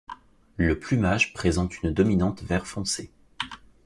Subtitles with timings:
[0.57, 3.11] Le plumage présente une dominante vert foncé.